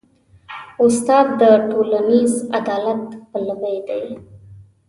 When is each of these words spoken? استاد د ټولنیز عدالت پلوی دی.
استاد 0.85 1.27
د 1.41 1.43
ټولنیز 1.69 2.33
عدالت 2.59 3.03
پلوی 3.31 3.77
دی. 3.87 4.07